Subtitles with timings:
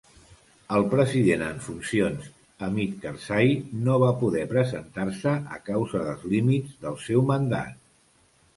[0.77, 2.31] El president en funcions
[2.69, 3.53] Hamid Karzai
[3.89, 7.81] no va poder presentar-se a causa dels límits del seu mandat.